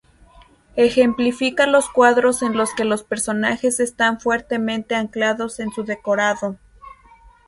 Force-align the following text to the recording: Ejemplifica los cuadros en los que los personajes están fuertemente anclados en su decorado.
Ejemplifica 0.77 1.67
los 1.67 1.87
cuadros 1.87 2.41
en 2.41 2.57
los 2.57 2.73
que 2.73 2.85
los 2.85 3.03
personajes 3.03 3.79
están 3.79 4.19
fuertemente 4.19 4.95
anclados 4.95 5.59
en 5.59 5.69
su 5.71 5.83
decorado. 5.83 6.57